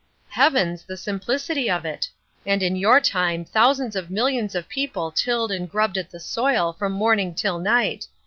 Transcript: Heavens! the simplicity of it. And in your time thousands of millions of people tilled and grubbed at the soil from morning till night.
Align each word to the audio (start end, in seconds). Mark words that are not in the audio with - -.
Heavens! 0.29 0.81
the 0.83 0.97
simplicity 0.97 1.69
of 1.69 1.85
it. 1.85 2.09
And 2.43 2.63
in 2.63 2.75
your 2.75 2.99
time 2.99 3.45
thousands 3.45 3.95
of 3.95 4.09
millions 4.09 4.55
of 4.55 4.67
people 4.67 5.11
tilled 5.11 5.51
and 5.51 5.69
grubbed 5.69 5.95
at 5.99 6.09
the 6.09 6.19
soil 6.19 6.73
from 6.73 6.91
morning 6.93 7.35
till 7.35 7.59
night. 7.59 8.07